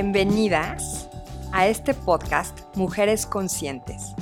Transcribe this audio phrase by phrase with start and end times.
[0.00, 1.08] Bienvenidas
[1.50, 4.14] a este podcast Mujeres Conscientes.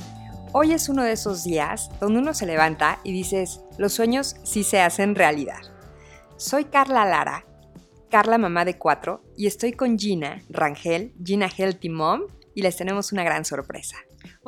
[0.51, 4.63] Hoy es uno de esos días donde uno se levanta y dices, los sueños sí
[4.63, 5.61] se hacen realidad.
[6.35, 7.45] Soy Carla Lara,
[8.09, 12.21] Carla mamá de cuatro, y estoy con Gina Rangel, Gina Healthy Mom,
[12.55, 13.97] y les tenemos una gran sorpresa.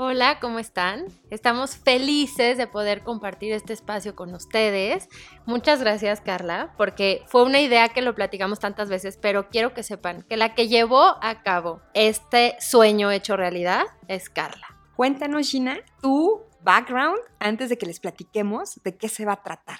[0.01, 1.07] Hola, ¿cómo están?
[1.29, 5.09] Estamos felices de poder compartir este espacio con ustedes.
[5.45, 9.83] Muchas gracias, Carla, porque fue una idea que lo platicamos tantas veces, pero quiero que
[9.83, 14.67] sepan que la que llevó a cabo este sueño hecho realidad es Carla.
[14.95, 19.79] Cuéntanos, Gina, tu background antes de que les platiquemos de qué se va a tratar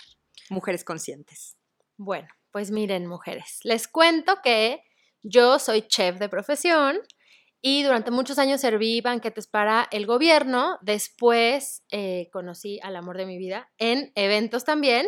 [0.50, 1.56] Mujeres Conscientes.
[1.95, 4.84] Bueno, pues miren, mujeres, les cuento que
[5.23, 7.00] yo soy chef de profesión
[7.62, 10.78] y durante muchos años serví banquetes para el gobierno.
[10.82, 15.08] Después eh, conocí al amor de mi vida en eventos también.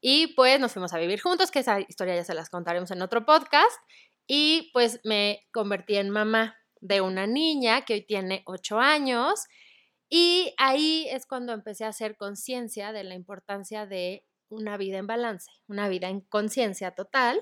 [0.00, 3.02] Y pues nos fuimos a vivir juntos, que esa historia ya se las contaremos en
[3.02, 3.78] otro podcast.
[4.26, 9.44] Y pues me convertí en mamá de una niña que hoy tiene ocho años.
[10.08, 15.06] Y ahí es cuando empecé a hacer conciencia de la importancia de una vida en
[15.06, 17.40] balance, una vida en conciencia total.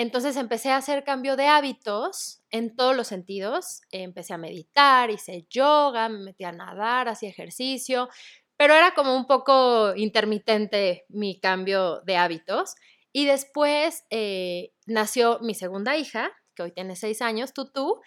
[0.00, 3.82] Entonces empecé a hacer cambio de hábitos en todos los sentidos.
[3.90, 8.08] Empecé a meditar, hice yoga, me metí a nadar, hacía ejercicio,
[8.56, 12.76] pero era como un poco intermitente mi cambio de hábitos.
[13.12, 18.00] Y después eh, nació mi segunda hija, que hoy tiene seis años, Tutu,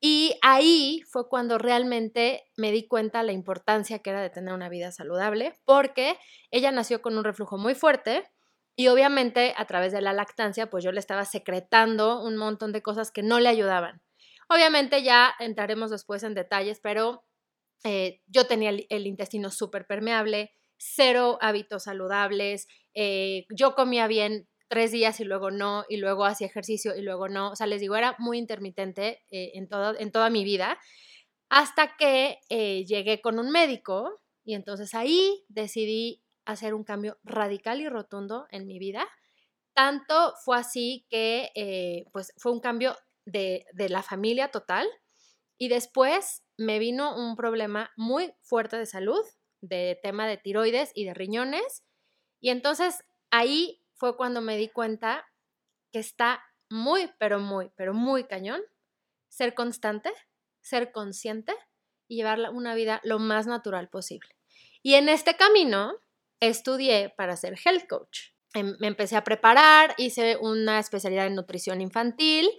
[0.00, 4.68] y ahí fue cuando realmente me di cuenta la importancia que era de tener una
[4.68, 6.16] vida saludable, porque
[6.52, 8.30] ella nació con un reflujo muy fuerte,
[8.80, 12.80] y obviamente a través de la lactancia, pues yo le estaba secretando un montón de
[12.80, 14.00] cosas que no le ayudaban.
[14.48, 17.22] Obviamente ya entraremos después en detalles, pero
[17.84, 24.92] eh, yo tenía el, intestino súper permeable, cero hábitos saludables, eh, yo comía bien tres
[24.92, 27.50] días y luego no, y luego hacía ejercicio y luego no.
[27.50, 30.78] O sea, les digo, era muy intermitente eh, en, todo, en toda mi vida,
[31.50, 37.88] hasta que llegué con un médico y entonces ahí decidí hacer un cambio radical y
[37.88, 39.06] rotundo en mi vida.
[39.74, 44.88] Tanto fue así que eh, pues fue un cambio de, de la familia total
[45.58, 49.22] y después me vino un problema muy fuerte de salud,
[49.60, 51.84] de tema de tiroides y de riñones.
[52.40, 55.26] Y entonces ahí fue cuando me di cuenta
[55.92, 58.62] que está muy, pero muy, pero muy cañón
[59.28, 60.10] ser constante,
[60.60, 61.54] ser consciente
[62.08, 64.30] y llevar una vida lo más natural posible.
[64.82, 65.94] Y en este camino,
[66.40, 68.30] estudié para ser health coach.
[68.54, 72.50] Em, me empecé a preparar, hice una especialidad en nutrición infantil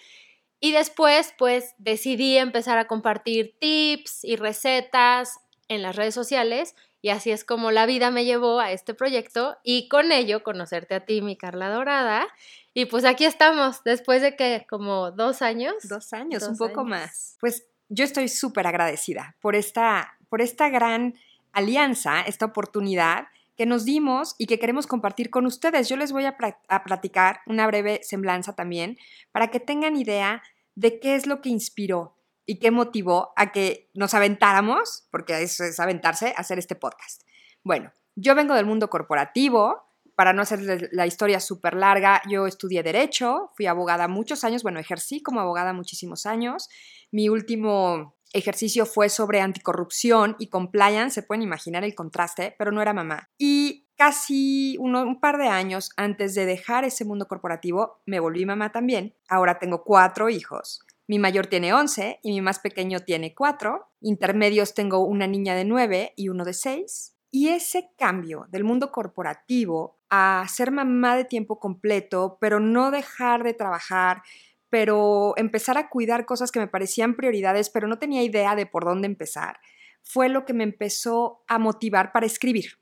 [0.59, 7.09] y después pues decidí empezar a compartir tips y recetas en las redes sociales y
[7.09, 11.05] así es como la vida me llevó a este proyecto y con ello conocerte a
[11.05, 12.27] ti, mi Carla Dorada.
[12.73, 15.73] Y pues aquí estamos, después de que como dos años.
[15.89, 17.37] Dos años, un poco más.
[17.39, 21.15] Pues yo estoy súper agradecida por esta, por esta gran
[21.51, 23.27] alianza, esta oportunidad
[23.57, 25.89] que nos dimos y que queremos compartir con ustedes.
[25.89, 26.37] Yo les voy a,
[26.83, 28.97] platicar una breve semblanza también
[29.31, 30.41] para que tengan idea
[30.75, 35.63] de qué es lo que inspiró y qué motivó a que nos aventáramos, porque eso
[35.63, 37.23] es aventarse, a hacer este podcast.
[37.63, 42.83] Bueno, yo vengo del mundo corporativo, para no hacer la historia súper larga, yo estudié
[42.83, 46.69] Derecho, fui abogada muchos años, bueno, ejercí como abogada muchísimos años.
[47.11, 52.81] Mi último ejercicio fue sobre anticorrupción y compliance, se pueden imaginar el contraste, pero no
[52.81, 53.29] era mamá.
[53.37, 58.71] Y casi un par de años antes de dejar ese mundo corporativo, me volví mamá
[58.71, 59.15] también.
[59.29, 60.85] Ahora tengo cuatro hijos.
[61.07, 63.85] Mi mayor tiene 11 y mi más pequeño tiene 4.
[64.01, 67.17] Intermedios tengo una niña de 9 y uno de 6.
[67.31, 73.43] Y ese cambio del mundo corporativo a ser mamá de tiempo completo, pero no dejar
[73.43, 74.23] de trabajar,
[74.71, 78.85] pero empezar a cuidar cosas que me parecían prioridades, pero no tenía idea de por
[78.85, 79.59] dónde empezar,
[80.01, 82.79] fue lo que me empezó a motivar para escribir.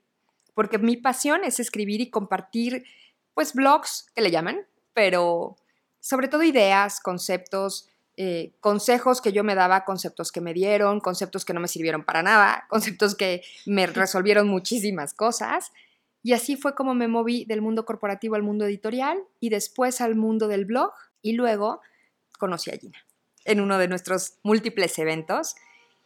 [0.54, 2.84] Porque mi pasión es escribir y compartir,
[3.34, 5.56] pues, blogs, que le llaman, pero
[5.98, 11.44] sobre todo ideas, conceptos, eh, consejos que yo me daba, conceptos que me dieron, conceptos
[11.44, 15.72] que no me sirvieron para nada, conceptos que me resolvieron muchísimas cosas.
[16.22, 20.14] Y así fue como me moví del mundo corporativo al mundo editorial y después al
[20.14, 20.92] mundo del blog
[21.22, 21.80] y luego
[22.38, 22.98] conocí a Gina
[23.44, 25.54] en uno de nuestros múltiples eventos.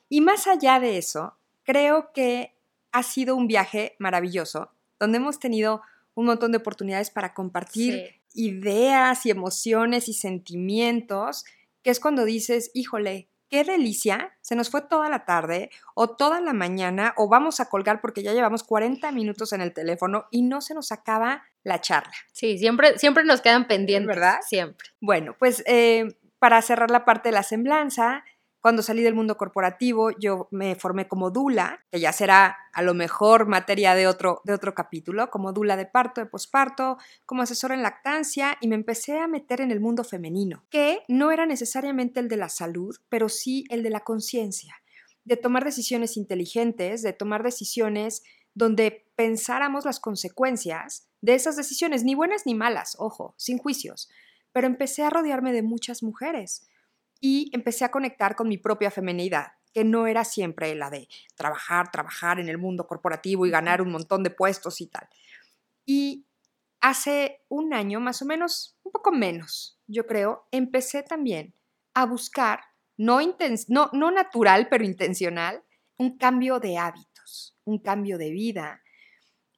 [0.09, 1.35] Y más allá de eso,
[1.65, 2.55] creo que
[2.93, 4.71] ha sido un viaje maravilloso,
[5.01, 5.83] donde hemos tenido
[6.15, 11.45] un montón de oportunidades para compartir ideas y emociones y sentimientos,
[11.83, 16.41] que es cuando dices, híjole, qué delicia, se nos fue toda la tarde o toda
[16.41, 20.43] la mañana o vamos a colgar porque ya llevamos 40 minutos en el teléfono y
[20.43, 22.13] no se nos acaba la charla.
[22.33, 24.39] Sí, siempre, siempre nos quedan pendientes, ¿verdad?
[24.45, 24.89] Siempre.
[25.01, 28.25] Bueno, pues eh, para cerrar la parte de la semblanza,
[28.65, 32.95] cuando salí del mundo corporativo, yo me formé como dula, que ya será a lo
[32.95, 36.97] mejor materia de otro, de otro capítulo, como dula de parto, de posparto,
[37.27, 41.31] como asesora en lactancia, y me empecé a meter en el mundo femenino, que no
[41.31, 44.75] era necesariamente el de la salud, pero sí el de la conciencia,
[45.25, 48.23] de tomar decisiones inteligentes, de tomar decisiones
[48.55, 54.09] donde pensáramos las consecuencias de esas decisiones, ni buenas ni malas, ojo, sin juicios.
[54.53, 56.67] Pero empecé a rodearme de muchas mujeres
[57.21, 61.91] y empecé a conectar con mi propia feminidad, que no era siempre la de trabajar,
[61.91, 65.09] trabajar en el mundo corporativo y ganar un montón de puestos y tal.
[65.85, 66.27] Y
[66.81, 71.55] hace un año, más o menos, un poco menos, yo creo, empecé también
[71.95, 72.61] a buscar,
[72.97, 73.21] no,
[73.69, 75.65] no, no natural, pero intencional,
[75.97, 78.83] un cambio de hábitos, un cambio de vida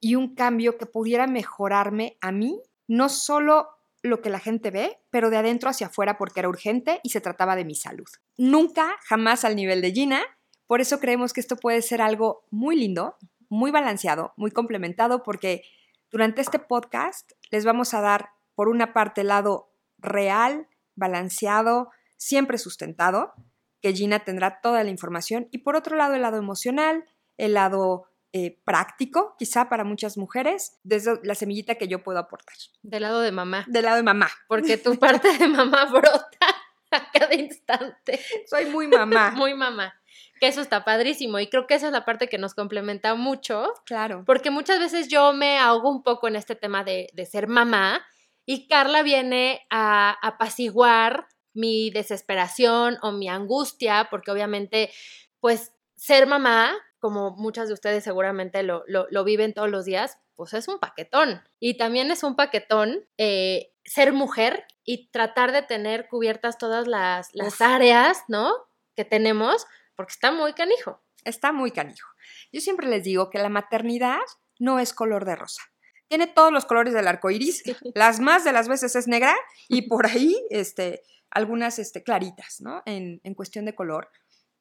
[0.01, 3.76] y un cambio que pudiera mejorarme a mí, no solo
[4.07, 7.21] lo que la gente ve, pero de adentro hacia afuera porque era urgente y se
[7.21, 8.07] trataba de mi salud.
[8.37, 10.23] Nunca, jamás al nivel de Gina,
[10.67, 13.17] por eso creemos que esto puede ser algo muy lindo,
[13.49, 15.63] muy balanceado, muy complementado, porque
[16.11, 22.59] durante este podcast les vamos a dar, por una parte, el lado real, balanceado, siempre
[22.59, 23.33] sustentado,
[23.81, 27.05] que Gina tendrá toda la información, y por otro lado, el lado emocional,
[27.37, 28.07] el lado
[28.39, 32.55] eh, práctico, quizá para muchas mujeres, desde la semillita que yo puedo aportar.
[32.83, 33.65] Del lado de mamá.
[33.67, 34.29] Del lado de mamá.
[34.47, 36.47] Porque tu parte de mamá brota
[36.91, 38.21] a cada instante.
[38.47, 39.31] Soy muy mamá.
[39.35, 39.99] muy mamá.
[40.39, 43.73] Que eso está padrísimo y creo que esa es la parte que nos complementa mucho.
[43.87, 44.23] Claro.
[44.27, 48.05] Porque muchas veces yo me ahogo un poco en este tema de, de ser mamá
[48.45, 54.91] y Carla viene a apaciguar mi desesperación o mi angustia, porque obviamente,
[55.41, 58.85] pues ser mamá como muchas de ustedes seguramente lo,
[59.25, 61.43] viven todos los días, pues es un paquetón.
[61.61, 67.29] Y también es un paquetón eh, ser mujer y tratar de tener cubiertas todas las,
[67.33, 68.53] las áreas, ¿no?
[68.95, 71.03] Que tenemos, porque está muy canijo.
[71.25, 72.09] Está muy canijo.
[72.53, 74.21] Yo siempre les digo que la maternidad
[74.59, 75.63] no es color de rosa.
[76.09, 77.63] Tiene todos los colores del arco iris.
[77.95, 79.35] Las más de las veces es negra
[79.69, 82.83] y por ahí este, algunas este, claritas, ¿no?
[82.87, 84.09] En, en cuestión de color.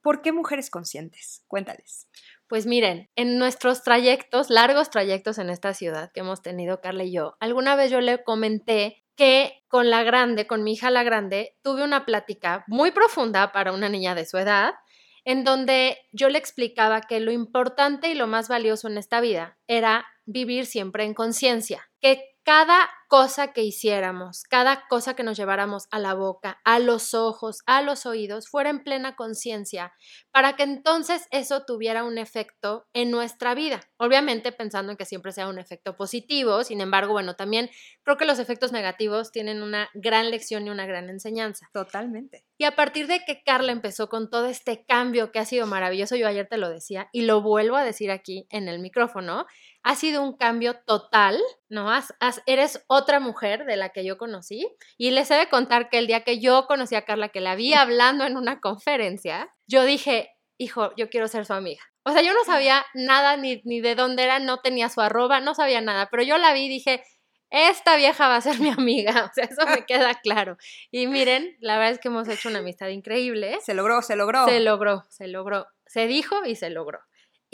[0.06, 1.44] ¿Por qué mujeres conscientes?
[1.48, 2.08] Cuéntales.
[2.48, 7.12] Pues miren, en nuestros trayectos, largos trayectos en esta ciudad que hemos tenido Carla y
[7.12, 11.58] yo, alguna vez yo le comenté que con la grande, con mi hija la grande,
[11.64, 14.76] tuve una plática muy profunda para una niña de su edad,
[15.24, 19.58] en donde yo le explicaba que lo importante y lo más valioso en esta vida
[19.66, 25.88] era vivir siempre en conciencia, que cada cosa que hiciéramos, cada cosa que nos lleváramos
[25.90, 29.94] a la boca, a los ojos, a los oídos, fuera en plena conciencia,
[30.32, 33.82] para que entonces eso tuviera un efecto en nuestra vida.
[33.98, 37.70] Obviamente pensando en que siempre sea un efecto positivo, sin embargo, bueno, también
[38.04, 41.68] creo que los efectos negativos tienen una gran lección y una gran enseñanza.
[41.74, 42.46] Totalmente.
[42.58, 46.16] Y a partir de que Carla empezó con todo este cambio que ha sido maravilloso,
[46.16, 49.46] yo ayer te lo decía y lo vuelvo a decir aquí en el micrófono,
[49.86, 51.92] ha sido un cambio total, ¿no?
[52.48, 54.68] eres otra mujer de la que yo conocí
[54.98, 57.56] y les he de contar que el día que yo conocí a Carla, que la
[57.56, 61.84] vi hablando en una conferencia, yo dije, hijo, yo quiero ser su amiga.
[62.04, 65.40] O sea, yo no sabía nada ni, ni de dónde era, no tenía su arroba,
[65.40, 67.04] no sabía nada, pero yo la vi y dije,
[67.52, 70.58] esta vieja va a ser mi amiga, o sea, eso me queda claro.
[70.90, 73.60] Y miren, la verdad es que hemos hecho una amistad increíble.
[73.62, 74.46] Se logró, se logró.
[74.46, 75.68] Se logró, se logró.
[75.86, 77.02] Se dijo y se logró.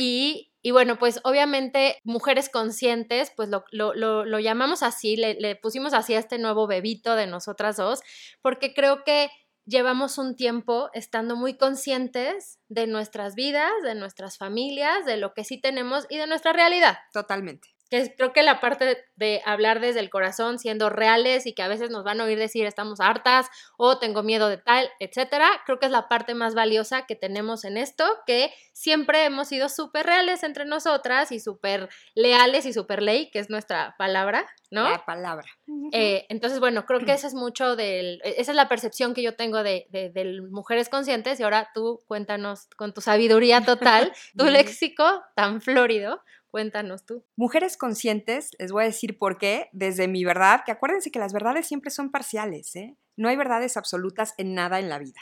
[0.02, 6.14] Y y bueno, pues obviamente mujeres conscientes, pues lo, llamamos así, le, le, pusimos así
[6.14, 8.02] a este nuevo bebito de nosotras dos,
[8.44, 9.30] porque creo que
[9.66, 15.44] llevamos un tiempo estando muy conscientes de nuestras vidas, de nuestras familias, de lo que
[15.44, 16.98] sí tenemos y de nuestra realidad.
[17.12, 21.62] Totalmente que creo que la parte de hablar desde el corazón, siendo reales y que
[21.62, 25.50] a veces nos van a oír decir estamos hartas o tengo miedo de tal, etcétera,
[25.66, 29.68] creo que es la parte más valiosa que tenemos en esto, que siempre hemos sido
[29.68, 34.90] súper reales entre nosotras y súper leales y súper ley, que es nuestra palabra, ¿no?
[34.90, 35.48] La palabra.
[35.92, 39.22] Eh, entonces, bueno, creo que esa es mucho del, e, esa es la percepción que
[39.22, 44.14] yo tengo de, de, de mujeres conscientes y ahora tú cuéntanos con tu sabiduría total,
[44.38, 46.22] tu léxico tan florido,
[46.52, 47.24] Cuéntanos tú.
[47.38, 51.32] Mujeres conscientes, les voy a decir por qué, desde mi verdad, que acuérdense que las
[51.32, 52.98] verdades siempre son parciales, ¿eh?
[53.16, 55.22] No hay verdades absolutas en nada en la vida.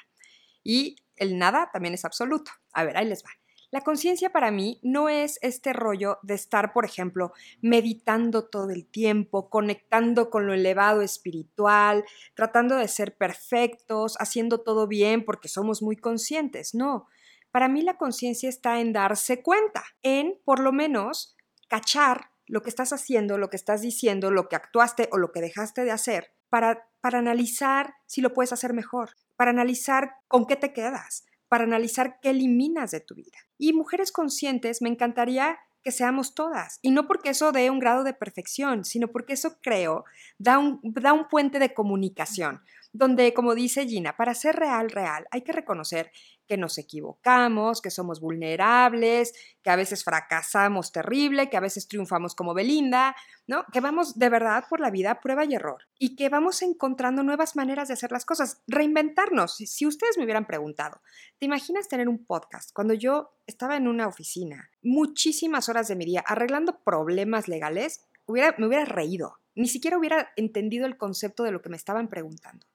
[0.64, 2.52] Y el nada también es absoluto.
[2.74, 3.30] A ver, ahí les va.
[3.72, 8.88] La conciencia para mí no es este rollo de estar, por ejemplo, meditando todo el
[8.88, 15.84] tiempo, conectando con lo elevado espiritual, tratando de ser perfectos, haciendo todo bien porque somos
[15.84, 16.74] muy conscientes.
[16.74, 17.08] No,
[17.52, 21.36] para mí la conciencia está en darse cuenta, en por lo menos
[21.68, 25.42] cachar lo que estás haciendo, lo que estás diciendo, lo que actuaste o lo que
[25.42, 30.56] dejaste de hacer para, para analizar si lo puedes hacer mejor, para analizar con qué
[30.56, 33.38] te quedas, para analizar qué eliminas de tu vida.
[33.58, 36.80] Y mujeres conscientes, me encantaría que seamos todas.
[36.82, 40.06] Y no porque eso dé un grado de perfección, sino porque eso creo
[40.38, 45.28] da un, da un puente de comunicación donde, como dice Gina, para ser real, real,
[45.32, 46.12] hay que reconocer
[46.50, 52.34] que nos equivocamos, que somos vulnerables, que a veces fracasamos terrible, que a veces triunfamos
[52.34, 53.16] como Belinda,
[53.46, 53.66] ¿no?
[53.72, 57.56] Que vamos de verdad por la vida prueba y error y que vamos encontrando nuevas
[57.56, 59.58] maneras de hacer las cosas, reinventarnos.
[59.58, 61.02] Si ustedes me hubieran preguntado,
[61.38, 62.72] ¿te imaginas tener un podcast?
[62.74, 68.66] Cuando yo estaba en una oficina, muchísimas horas de mi día arreglando problemas legales, me
[68.66, 69.38] hubiera reído.
[69.54, 72.66] Ni siquiera hubiera entendido el concepto de lo que me estaban preguntando.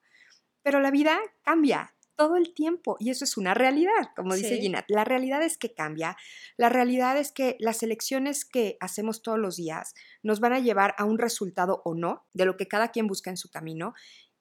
[0.63, 4.85] Pero la vida cambia todo el tiempo y eso es una realidad, como dice Gina.
[4.89, 6.17] La realidad es que cambia.
[6.57, 10.95] La realidad es que las elecciones que hacemos todos los días nos van a llevar
[10.99, 13.95] a un resultado o no de lo que cada quien busca en su camino.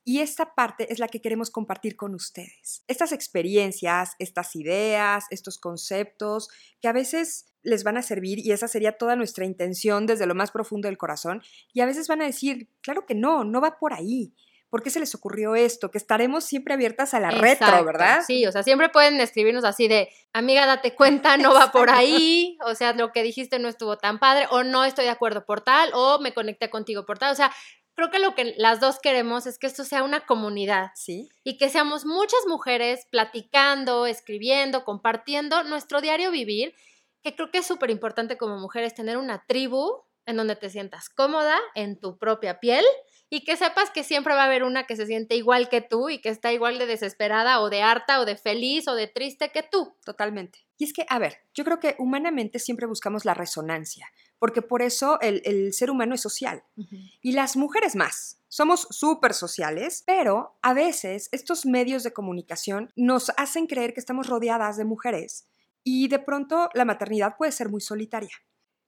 [0.06, 2.84] Y esta parte es la que queremos compartir con ustedes.
[2.88, 6.50] Estas experiencias, estas ideas, estos conceptos
[6.82, 10.36] que a veces les van a servir y esa sería toda nuestra intención desde lo
[10.36, 13.80] más profundo del corazón y a veces van a decir, claro que no, no va
[13.80, 14.34] por ahí.
[14.74, 15.92] ¿Por qué se les ocurrió esto?
[15.92, 18.24] Que estaremos siempre abiertas a la retro, ¿verdad?
[18.26, 22.58] Sí, o sea, siempre pueden escribirnos así de, amiga, date cuenta, no va por ahí,
[22.66, 25.62] o sea, lo que dijiste no estuvo tan padre, o no estoy de acuerdo por
[25.62, 27.54] tal, o me conecté contigo por tal, o sea,
[27.94, 30.88] creo que lo que las dos queremos es que esto sea una comunidad.
[30.96, 31.30] Sí.
[31.44, 36.74] Y que seamos muchas mujeres platicando, escribiendo, compartiendo nuestro diario vivir,
[37.22, 41.10] que creo que es súper importante como mujeres tener una tribu en donde te sientas
[41.10, 42.84] cómoda en tu propia piel
[43.34, 46.08] y que sepas que siempre va a haber una que se siente igual que tú
[46.08, 49.50] y que está igual de desesperada o de harta o de feliz o de triste
[49.52, 49.96] que tú.
[50.06, 50.60] Totalmente.
[50.78, 54.84] Y es que, a ver, yo creo que humanamente siempre buscamos la resonancia, porque por
[54.84, 56.64] eso el, ser humano es social.
[57.24, 58.38] Y las mujeres más.
[58.50, 64.28] Somos súper sociales, pero a veces estos medios de comunicación nos hacen creer que estamos
[64.28, 65.48] rodeadas de mujeres
[65.84, 68.38] y de pronto la maternidad puede ser muy solitaria.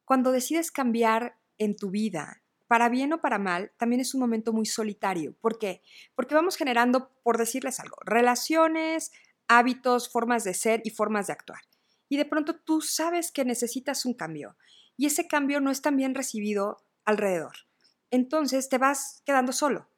[0.03, 4.53] Cuando decides cambiar en tu vida, para bien o para mal, también es un momento
[4.53, 5.35] muy solitario.
[5.39, 5.81] ¿Por qué?
[6.15, 9.11] Porque vamos generando, por decirles algo, relaciones,
[9.47, 11.61] hábitos, formas de ser y formas de actuar.
[12.09, 14.57] Y de pronto tú sabes que necesitas un cambio
[14.97, 17.55] y ese cambio no es tan bien recibido alrededor.
[18.11, 19.89] Entonces te vas quedando solo.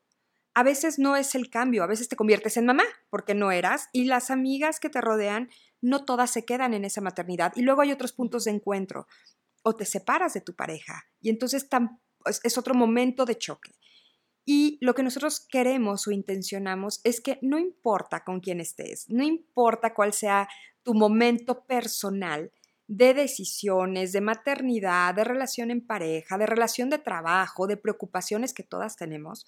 [0.53, 3.89] A veces no es el cambio, a veces te conviertes en mamá porque no eras
[3.91, 5.50] y las amigas que te rodean
[5.81, 9.07] no todas se quedan en esa maternidad y luego hay otros puntos de encuentro
[9.62, 11.69] o te separas de tu pareja y entonces
[12.27, 13.72] es, otro momento de choque.
[14.46, 19.24] Y lo que nosotros queremos o intencionamos es que no importa con quién estés, no
[19.24, 20.48] importa cuál sea
[20.84, 22.51] tu momento personal
[22.88, 28.63] de decisiones, de maternidad, de relación en pareja, de relación de trabajo, de preocupaciones que
[28.63, 29.46] todas tenemos,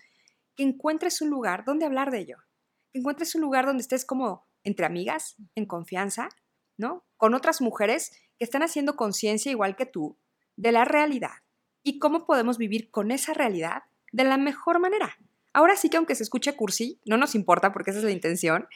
[0.56, 2.38] que encuentres un lugar donde hablar de ello,
[2.92, 6.28] que encuentres un lugar donde estés como entre amigas, en confianza,
[6.76, 7.06] ¿no?
[7.16, 10.18] Con otras mujeres que están haciendo conciencia igual que tú
[10.58, 11.32] de la realidad
[11.84, 15.18] y cómo podemos vivir con esa realidad de la mejor manera.
[15.54, 18.68] Ahora sí que aunque se escuche cursi, no nos importa porque esa es la intención,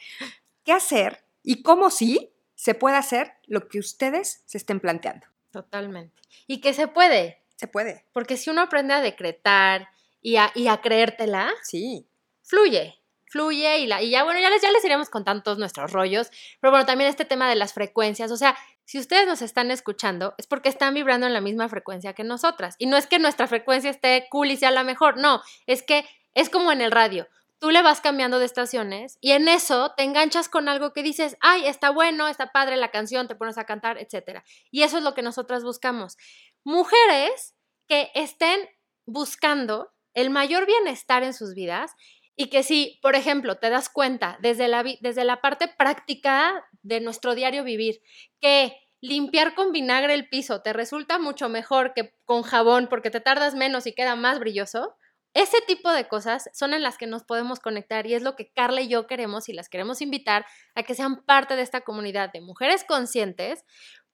[0.64, 5.26] qué hacer y cómo sí se puede hacer lo que ustedes se estén planteando.
[5.50, 6.20] Totalmente.
[6.46, 7.40] Y que se puede.
[7.56, 8.04] Se puede.
[8.12, 9.88] Porque si uno aprende a decretar
[10.20, 12.06] y a, y a creértela, sí.
[12.42, 12.98] fluye
[13.34, 16.30] fluye y, la, y ya, bueno, ya les, ya les iremos contando todos nuestros rollos,
[16.60, 20.34] pero bueno, también este tema de las frecuencias, o sea, si ustedes nos están escuchando
[20.38, 22.76] es porque están vibrando en la misma frecuencia que nosotras.
[22.78, 26.04] Y no es que nuestra frecuencia esté cool y sea la mejor, no, es que
[26.34, 27.26] es como en el radio.
[27.58, 31.36] Tú le vas cambiando de estaciones y en eso te enganchas con algo que dices,
[31.40, 34.42] ay, está bueno, está padre la canción, te pones a cantar, etc.
[34.70, 36.18] Y eso es lo que nosotras buscamos.
[36.62, 37.54] Mujeres
[37.88, 38.68] que estén
[39.06, 41.92] buscando el mayor bienestar en sus vidas
[42.36, 47.00] y que si, por ejemplo, te das cuenta desde la, desde la parte práctica de
[47.00, 48.00] nuestro diario vivir,
[48.40, 53.20] que limpiar con vinagre el piso te resulta mucho mejor que con jabón porque te
[53.20, 54.96] tardas menos y queda más brilloso,
[55.34, 58.52] ese tipo de cosas son en las que nos podemos conectar y es lo que
[58.52, 62.32] Carla y yo queremos y las queremos invitar a que sean parte de esta comunidad
[62.32, 63.64] de mujeres conscientes,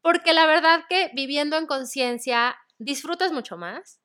[0.00, 3.99] porque la verdad que viviendo en conciencia disfrutas mucho más,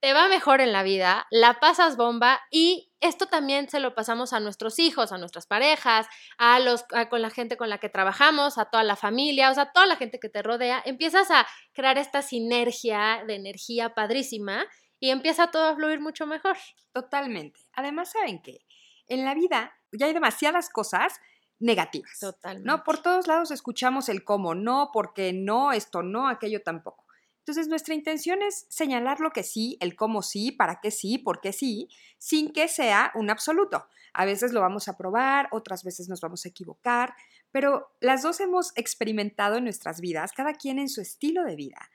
[0.00, 4.32] te va mejor en la vida, la pasas bomba y esto también se lo pasamos
[4.32, 8.58] a nuestros hijos, a nuestras parejas, a los con la gente con la que trabajamos,
[8.58, 11.98] a toda la familia, o sea, toda la gente que te rodea, empiezas a crear
[11.98, 14.66] esta sinergia de energía padrísima
[15.00, 16.56] y empieza todo a fluir mucho mejor.
[16.92, 17.60] Totalmente.
[17.72, 18.64] Además, ¿saben qué?
[19.06, 21.20] En la vida ya hay demasiadas cosas
[21.60, 22.18] negativas.
[22.20, 22.66] Totalmente.
[22.66, 22.84] ¿No?
[22.84, 27.07] Por todos lados escuchamos el cómo, no, porque no, esto no, aquello tampoco.
[27.48, 31.40] Entonces, nuestra intención es señalar lo que sí, el cómo sí, para qué sí, por
[31.40, 31.88] qué sí,
[32.18, 33.86] sin que sea un absoluto.
[34.12, 37.14] A veces lo vamos a probar, otras veces nos vamos a equivocar,
[37.50, 41.88] pero las dos hemos experimentado en nuestras vidas, cada quien en su estilo de vida.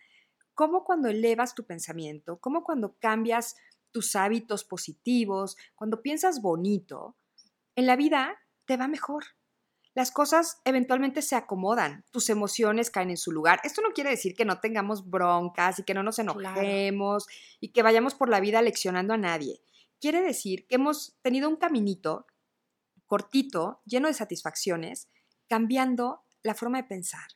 [0.56, 3.56] Cómo cuando elevas tu pensamiento, cómo cuando cambias
[3.92, 7.16] tus hábitos positivos, cuando piensas bonito,
[7.76, 9.24] en la vida te va mejor.
[9.96, 13.60] Las cosas eventualmente se acomodan, tus emociones caen en su lugar.
[13.64, 17.28] Esto no quiere decir que no tengamos broncas y que no nos enojemos
[17.60, 19.62] y que vayamos por la vida leccionando a nadie.
[20.02, 22.26] Quiere decir que hemos tenido un caminito
[23.06, 25.08] cortito, lleno de satisfacciones,
[25.48, 27.28] cambiando la forma de pensar,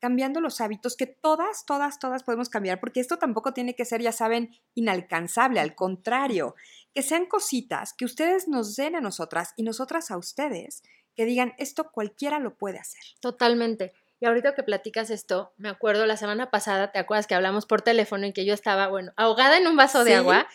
[0.00, 4.02] cambiando los hábitos que todas, todas, todas podemos cambiar, porque esto tampoco tiene que ser,
[4.02, 6.56] ya saben, inalcanzable, al contrario,
[6.92, 10.82] que sean cositas que ustedes nos den a nosotras y nosotras a ustedes,
[11.14, 13.02] que digan, esto cualquiera lo puede hacer.
[13.20, 13.92] Totalmente.
[14.20, 17.80] Y ahorita que platicas esto, me acuerdo la semana pasada, ¿te acuerdas que hablamos por
[17.80, 20.46] teléfono y que yo estaba, bueno, ahogada en un vaso de agua?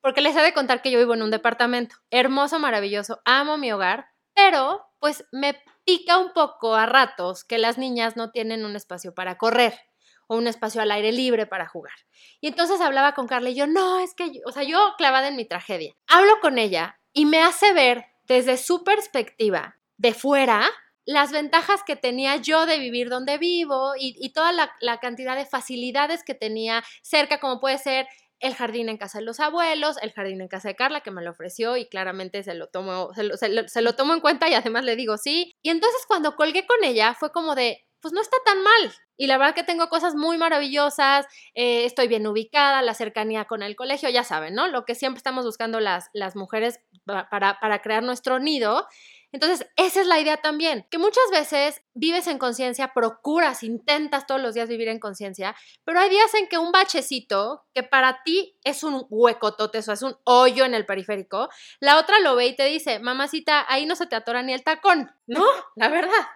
[0.00, 3.70] Porque les he de contar que yo vivo en un departamento hermoso, maravilloso, amo mi
[3.72, 8.76] hogar, pero pues me pica un poco a ratos que las niñas no tienen un
[8.76, 9.78] espacio para correr
[10.26, 11.92] o un espacio al aire libre para jugar.
[12.40, 15.36] Y entonces hablaba con Carla y yo, no, es que, o sea, yo clavada en
[15.36, 15.92] mi tragedia.
[16.06, 20.70] Hablo con ella y me hace ver desde su perspectiva de fuera
[21.04, 26.22] las ventajas que tenía yo de vivir donde vivo y, toda la, cantidad de facilidades
[26.24, 28.06] que tenía cerca, como puede ser
[28.38, 31.22] el jardín en casa de los abuelos, el jardín en casa de Carla, que me
[31.22, 34.54] lo ofreció y claramente se lo tomo, se lo, se lo, tomo en cuenta y
[34.54, 35.52] además le digo sí.
[35.62, 38.92] Y entonces cuando colgué con ella fue como de, pues no está tan mal.
[39.18, 43.62] Y la verdad que tengo cosas muy maravillosas, eh, estoy bien ubicada, la cercanía con
[43.62, 44.68] el colegio, ya saben, ¿no?
[44.68, 48.86] Lo que siempre estamos buscando las, las mujeres para, para crear nuestro nido.
[49.32, 54.40] Entonces, esa es la idea también, que muchas veces vives en conciencia, procuras, intentas todos
[54.40, 58.58] los días vivir en conciencia, pero hay días en que un bachecito, que para ti
[58.64, 62.56] es un huecotote, o es un hoyo en el periférico, la otra lo ve y
[62.56, 65.44] te dice, mamacita, ahí no se te atora ni el tacón, ¿no?
[65.76, 66.26] La verdad.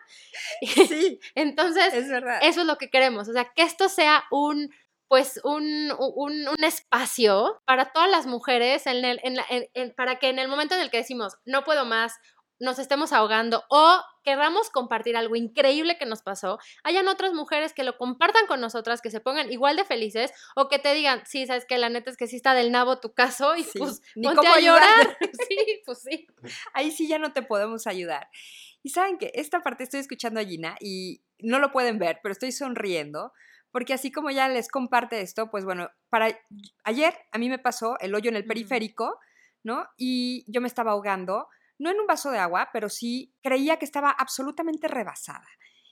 [0.63, 1.19] Sí.
[1.35, 2.39] Entonces, es verdad.
[2.43, 4.71] eso es lo que queremos, o sea, que esto sea un
[5.07, 10.39] pues un, un, un, espacio para todas las mujeres en el, en para que en
[10.39, 12.15] el momento en el que decimos no puedo más
[12.59, 17.85] nos estemos ahogando o queramos compartir algo increíble que nos pasó, hayan otras mujeres que
[17.85, 21.47] lo compartan con nosotras, que se pongan igual de felices o que te digan, sí,
[21.47, 24.27] sabes que la neta es que sí está del nabo tu caso y pues Ni
[24.27, 25.19] ponte a llorar.
[25.49, 26.27] sí, pues sí.
[26.73, 28.29] Ahí sí ya no te podemos ayudar.
[28.83, 32.33] Y saben que esta parte estoy escuchando a Gina y no lo pueden ver, pero
[32.33, 33.33] estoy sonriendo
[33.75, 36.29] porque así como ya les comparte esto, pues bueno, para
[36.85, 39.19] ayer a mí me pasó el hoyo en el periférico,
[39.65, 39.89] ¿no?
[39.97, 43.85] Y yo me estaba ahogando no en un vaso de agua, pero sí creía que
[43.85, 45.47] estaba absolutamente rebasada.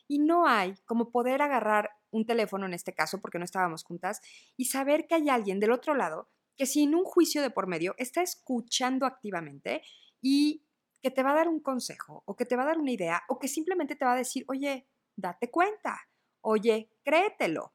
[0.09, 4.21] Y no hay como poder agarrar un teléfono en este caso, porque no estábamos juntas,
[4.57, 7.95] y saber que hay alguien del otro lado que sin un juicio de por medio
[7.99, 9.83] está escuchando activamente
[10.21, 10.67] y
[11.03, 13.23] que te va a dar un consejo o que te va a dar una idea
[13.29, 15.99] o que simplemente te va a decir, oye, date cuenta,
[16.43, 17.75] oye, créetelo.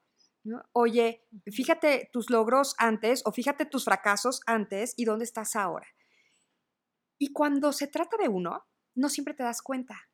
[0.71, 5.87] Oye, fíjate tus logros antes o fíjate tus fracasos antes y dónde estás ahora.
[7.17, 10.10] Y cuando se trata de uno, no siempre te das cuenta.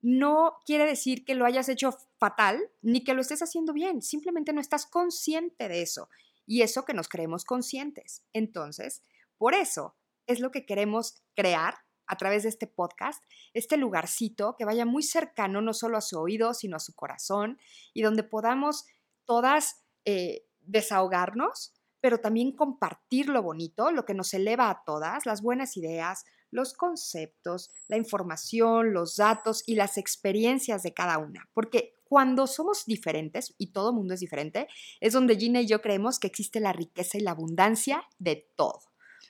[0.00, 4.52] No quiere decir que lo hayas hecho fatal ni que lo estés haciendo bien, simplemente
[4.52, 6.08] no estás consciente de eso.
[6.44, 8.24] Y eso que nos creemos conscientes.
[8.32, 9.02] Entonces,
[9.38, 13.22] por eso es lo que queremos crear a través de este podcast,
[13.54, 17.58] este lugarcito que vaya muy cercano no solo a su oído, sino a su corazón,
[17.94, 18.86] y donde podamos
[19.24, 25.40] todas eh, desahogarnos pero también compartir lo bonito, lo que nos eleva a todas, las
[25.40, 31.48] buenas ideas, los conceptos, la información, los datos y las experiencias de cada una.
[31.54, 34.66] Porque cuando somos diferentes, y todo mundo es diferente,
[35.00, 38.80] es donde Gina y yo creemos que existe la riqueza y la abundancia de todo.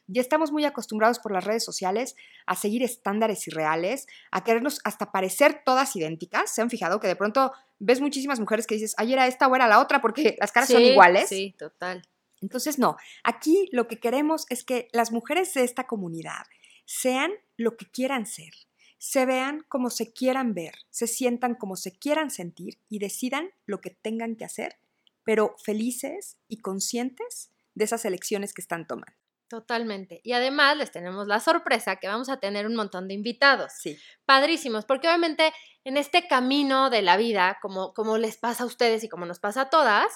[0.06, 5.12] Ya estamos muy acostumbrados por las redes sociales a seguir estándares irreales, a querernos hasta
[5.12, 6.52] parecer todas idénticas.
[6.52, 9.54] ¿Se han fijado que de pronto ves muchísimas mujeres que dices, ayer era esta o
[9.54, 11.28] era la otra porque las caras son iguales?
[11.28, 12.02] Sí, total.
[12.42, 16.44] Entonces, no, aquí lo que queremos es que las mujeres de esta comunidad
[16.84, 18.52] sean lo que quieran ser,
[18.98, 23.80] se vean como se quieran ver, se sientan como se quieran sentir y decidan lo
[23.80, 24.76] que tengan que hacer,
[25.24, 29.16] pero felices y conscientes de esas elecciones que están tomando.
[29.48, 30.22] Totalmente.
[30.24, 33.72] Y además les tenemos la sorpresa que vamos a tener un montón de invitados.
[33.78, 33.98] Sí.
[34.24, 35.52] Padrísimos, porque obviamente
[35.84, 39.40] en este camino de la vida, como, como les pasa a ustedes y como nos
[39.40, 40.06] pasa a todas,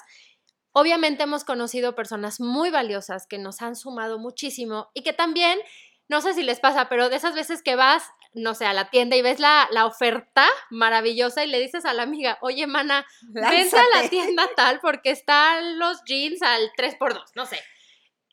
[0.71, 5.59] Obviamente hemos conocido personas muy valiosas que nos han sumado muchísimo y que también,
[6.07, 8.03] no sé si les pasa, pero de esas veces que vas
[8.37, 11.93] no sé, a la tienda y ves la, la oferta maravillosa y le dices a
[11.93, 17.31] la amiga, oye, mana, vente a la tienda tal porque están los jeans al 3x2,
[17.35, 17.59] no sé.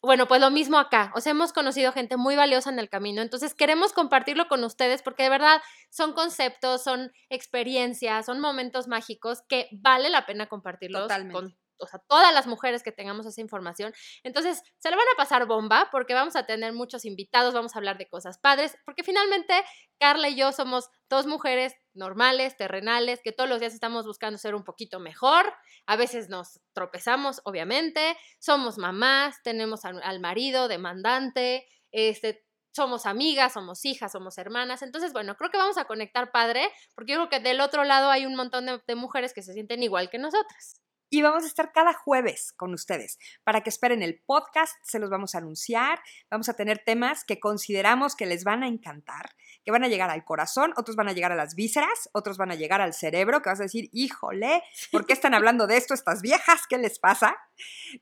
[0.03, 1.11] Bueno, pues lo mismo acá.
[1.15, 3.23] O sea, hemos conocido gente muy valiosa en el camino.
[3.23, 9.41] Entonces, queremos compartirlo con ustedes porque de verdad son conceptos, son experiencias, son momentos mágicos
[9.49, 11.33] que vale la pena compartirlos Totalmente.
[11.33, 13.93] con o sea, todas las mujeres que tengamos esa información.
[14.23, 17.79] Entonces, se le van a pasar bomba porque vamos a tener muchos invitados, vamos a
[17.79, 19.55] hablar de cosas padres, porque finalmente
[19.99, 24.55] Carla y yo somos dos mujeres normales, terrenales, que todos los días estamos buscando ser
[24.55, 25.53] un poquito mejor.
[25.87, 28.17] A veces nos tropezamos, obviamente.
[28.39, 34.83] Somos mamás, tenemos al, marido demandante, este, somos amigas, somos hijas, somos hermanas.
[34.83, 38.11] Entonces, bueno, creo que vamos a conectar padre, porque yo creo que del otro lado
[38.11, 40.84] hay un montón de, de mujeres que se sienten igual que nosotras.
[41.15, 45.11] Y vamos a estar cada jueves con ustedes para que esperen el podcast, se los
[45.11, 49.31] vamos a anunciar, vamos a tener temas que consideramos que les van a encantar,
[49.65, 52.51] que van a llegar al corazón, otros van a llegar a las vísceras, otros van
[52.51, 55.95] a llegar al cerebro, que vas a decir, híjole, ¿por qué están hablando de esto
[55.95, 56.63] estas viejas?
[56.69, 57.37] ¿Qué les pasa?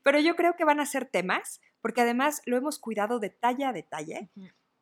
[0.01, 3.73] Pero yo creo que van a ser temas, porque además lo hemos cuidado detalle a
[3.73, 4.31] detalle,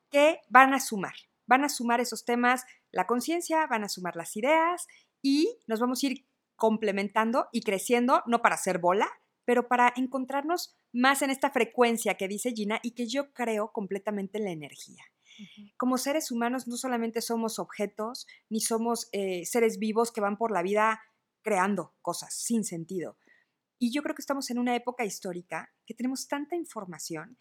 [0.09, 1.15] que van a sumar,
[1.47, 2.63] van a sumar esos temas,
[2.93, 4.87] la conciencia, van a sumar las ideas
[5.21, 6.30] y nos vamos a ir
[6.61, 9.09] complementando y creciendo, no para hacer bola,
[9.45, 14.37] pero para encontrarnos más en esta frecuencia que dice Gina y que yo creo completamente
[14.37, 15.03] en la energía.
[15.75, 20.51] Como seres humanos no solamente somos objetos, ni somos eh, seres vivos que van por
[20.51, 21.01] la vida
[21.41, 23.17] creando cosas sin sentido.
[23.79, 27.39] Y yo creo que estamos en una época histórica que tenemos tanta información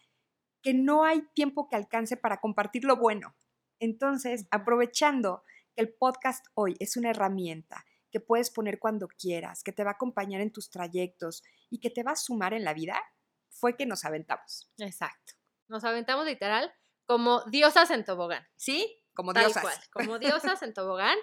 [0.63, 3.35] que no hay tiempo que alcance para compartir lo bueno.
[3.77, 5.43] Entonces, aprovechando
[5.75, 9.91] que el podcast hoy es una herramienta que puedes poner cuando quieras, que te va
[9.91, 13.01] a acompañar en tus trayectos y que te va a sumar en la vida,
[13.49, 14.71] fue que nos aventamos.
[14.77, 15.33] Exacto.
[15.67, 16.71] Nos aventamos literal
[17.05, 18.45] como diosas en tobogán.
[18.55, 19.03] ¿Sí?
[19.13, 19.63] Como Tal diosas.
[19.63, 21.17] cual, como diosas en tobogán.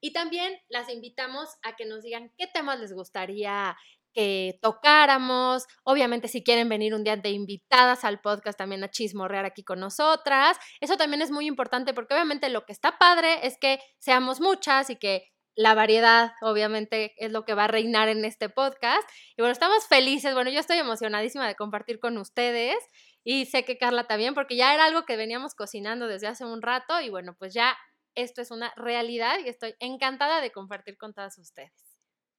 [0.00, 3.76] Y también las invitamos a que nos digan qué temas les gustaría
[4.12, 5.66] que tocáramos.
[5.84, 9.80] Obviamente, si quieren venir un día de invitadas al podcast también a chismorrear aquí con
[9.80, 10.58] nosotras.
[10.80, 14.90] Eso también es muy importante porque obviamente lo que está padre es que seamos muchas
[14.90, 19.08] y que la variedad, obviamente, es lo que va a reinar en este podcast.
[19.36, 20.34] Y bueno, estamos felices.
[20.34, 22.76] Bueno, yo estoy emocionadísima de compartir con ustedes.
[23.24, 26.62] Y sé que Carla también, porque ya era algo que veníamos cocinando desde hace un
[26.62, 27.00] rato.
[27.00, 27.76] Y bueno, pues ya
[28.14, 31.89] esto es una realidad y estoy encantada de compartir con todas ustedes.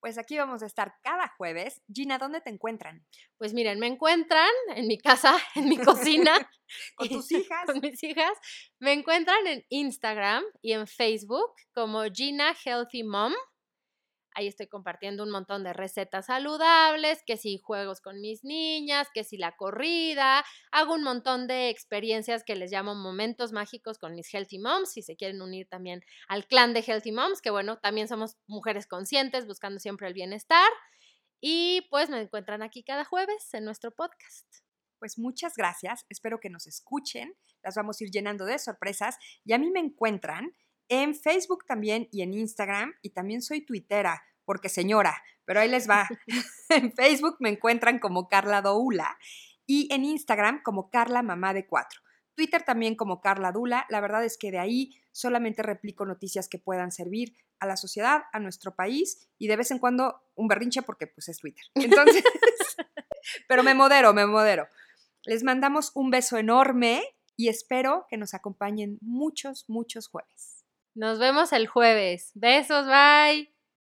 [0.01, 1.81] Pues aquí vamos a estar cada jueves.
[1.93, 3.05] Gina, ¿dónde te encuentran?
[3.37, 6.33] Pues miren, me encuentran en mi casa, en mi cocina,
[6.95, 7.65] Con tus hijas.
[7.67, 8.31] con mis hijas.
[8.79, 13.33] Me encuentran en Instagram y en Facebook como Gina Healthy Mom.
[14.33, 19.23] Ahí estoy compartiendo un montón de recetas saludables, que si juegos con mis niñas, que
[19.23, 20.43] si la corrida.
[20.71, 25.01] Hago un montón de experiencias que les llamo momentos mágicos con mis Healthy Moms, si
[25.01, 29.45] se quieren unir también al clan de Healthy Moms, que bueno, también somos mujeres conscientes
[29.45, 30.69] buscando siempre el bienestar.
[31.41, 34.47] Y pues me encuentran aquí cada jueves en nuestro podcast.
[34.99, 36.05] Pues muchas gracias.
[36.09, 37.35] Espero que nos escuchen.
[37.63, 39.17] Las vamos a ir llenando de sorpresas.
[39.43, 40.55] Y a mí me encuentran
[40.91, 42.93] en Facebook también y en Instagram.
[43.01, 46.07] Y también soy tuitera, porque señora, pero ahí les va.
[46.69, 49.17] en Facebook me encuentran como Carla Doula
[49.65, 52.01] y en Instagram como Carla Mamá de Cuatro.
[52.35, 53.85] Twitter también como Carla Dula.
[53.89, 58.23] La verdad es que de ahí solamente replico noticias que puedan servir a la sociedad,
[58.33, 61.63] a nuestro país y de vez en cuando un berrinche porque pues es Twitter.
[61.75, 62.23] Entonces,
[63.47, 64.67] pero me modero, me modero.
[65.23, 67.03] Les mandamos un beso enorme
[67.35, 70.60] y espero que nos acompañen muchos, muchos jueves.
[70.95, 72.31] Nos vemos el jueves.
[72.35, 73.51] Besos, bye.